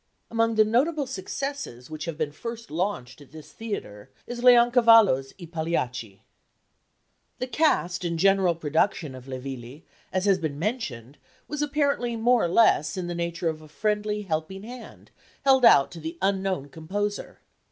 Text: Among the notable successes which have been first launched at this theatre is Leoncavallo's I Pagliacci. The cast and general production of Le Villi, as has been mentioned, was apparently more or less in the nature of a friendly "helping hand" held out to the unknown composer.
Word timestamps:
Among 0.31 0.55
the 0.55 0.65
notable 0.65 1.05
successes 1.05 1.91
which 1.91 2.05
have 2.05 2.17
been 2.17 2.31
first 2.31 2.71
launched 2.71 3.21
at 3.21 3.31
this 3.31 3.51
theatre 3.51 4.09
is 4.25 4.41
Leoncavallo's 4.43 5.31
I 5.39 5.45
Pagliacci. 5.45 6.23
The 7.37 7.45
cast 7.45 8.03
and 8.03 8.17
general 8.17 8.55
production 8.55 9.13
of 9.13 9.27
Le 9.27 9.37
Villi, 9.37 9.85
as 10.11 10.25
has 10.25 10.39
been 10.39 10.57
mentioned, 10.57 11.19
was 11.47 11.61
apparently 11.61 12.15
more 12.15 12.43
or 12.45 12.49
less 12.49 12.97
in 12.97 13.05
the 13.05 13.13
nature 13.13 13.47
of 13.47 13.61
a 13.61 13.67
friendly 13.67 14.23
"helping 14.23 14.63
hand" 14.63 15.11
held 15.45 15.63
out 15.63 15.91
to 15.91 15.99
the 15.99 16.17
unknown 16.19 16.69
composer. 16.69 17.37